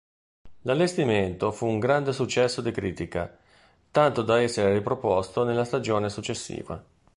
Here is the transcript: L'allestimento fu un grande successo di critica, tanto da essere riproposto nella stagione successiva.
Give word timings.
L'allestimento 0.63 1.51
fu 1.51 1.67
un 1.67 1.77
grande 1.77 2.11
successo 2.11 2.61
di 2.61 2.71
critica, 2.71 3.37
tanto 3.91 4.23
da 4.23 4.41
essere 4.41 4.73
riproposto 4.73 5.43
nella 5.43 5.63
stagione 5.63 6.09
successiva. 6.09 6.83